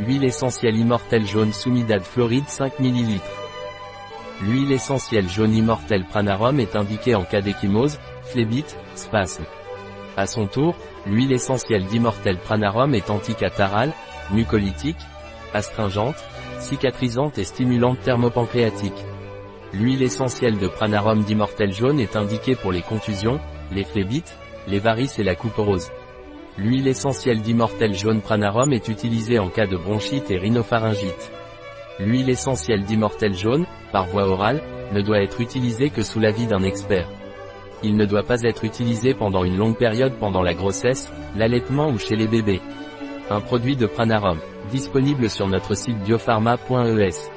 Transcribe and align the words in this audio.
Huile 0.00 0.24
essentielle 0.24 0.76
immortelle 0.76 1.24
jaune 1.24 1.52
Soumidade 1.52 2.02
Floride 2.02 2.48
5 2.48 2.80
ml. 2.80 3.20
L'huile 4.42 4.72
essentielle 4.72 5.28
jaune 5.28 5.54
immortelle 5.54 6.04
Pranarum 6.04 6.58
est 6.58 6.74
indiquée 6.74 7.14
en 7.14 7.22
cas 7.22 7.40
d'échymose, 7.40 8.00
phlébite, 8.24 8.76
spasme. 8.96 9.44
À 10.16 10.26
son 10.26 10.48
tour, 10.48 10.74
l'huile 11.06 11.30
essentielle 11.30 11.84
d'immortelle 11.84 12.38
Pranarum 12.38 12.92
est 12.92 13.08
anticatarale, 13.08 13.92
mucolytique, 14.32 14.98
astringente, 15.54 16.16
cicatrisante 16.58 17.38
et 17.38 17.44
stimulante 17.44 18.00
thermopancréatique. 18.00 19.04
L'huile 19.72 20.02
essentielle 20.02 20.58
de 20.58 20.66
Pranarum 20.66 21.22
d'immortelle 21.22 21.72
jaune 21.72 22.00
est 22.00 22.16
indiquée 22.16 22.56
pour 22.56 22.72
les 22.72 22.82
contusions, 22.82 23.38
les 23.70 23.84
phlébites, 23.84 24.36
les 24.66 24.80
varices 24.80 25.20
et 25.20 25.24
la 25.24 25.36
couperose. 25.36 25.92
L'huile 26.56 26.86
essentielle 26.86 27.42
d'immortelle 27.42 27.94
jaune 27.94 28.20
Pranarum 28.20 28.72
est 28.72 28.88
utilisée 28.88 29.40
en 29.40 29.48
cas 29.48 29.66
de 29.66 29.76
bronchite 29.76 30.30
et 30.30 30.38
rhinopharyngite. 30.38 31.32
L'huile 31.98 32.30
essentielle 32.30 32.84
d'immortelle 32.84 33.34
jaune, 33.34 33.66
par 33.90 34.06
voie 34.06 34.28
orale, 34.28 34.62
ne 34.92 35.00
doit 35.00 35.22
être 35.22 35.40
utilisée 35.40 35.90
que 35.90 36.02
sous 36.02 36.20
l'avis 36.20 36.46
d'un 36.46 36.62
expert. 36.62 37.08
Il 37.82 37.96
ne 37.96 38.06
doit 38.06 38.22
pas 38.22 38.42
être 38.42 38.64
utilisé 38.64 39.14
pendant 39.14 39.42
une 39.42 39.56
longue 39.56 39.76
période 39.76 40.14
pendant 40.20 40.42
la 40.42 40.54
grossesse, 40.54 41.12
l'allaitement 41.36 41.88
ou 41.90 41.98
chez 41.98 42.14
les 42.14 42.28
bébés. 42.28 42.60
Un 43.30 43.40
produit 43.40 43.74
de 43.74 43.86
Pranarum, 43.86 44.38
disponible 44.70 45.28
sur 45.28 45.48
notre 45.48 45.74
site 45.74 45.98
biopharma.es. 46.04 47.33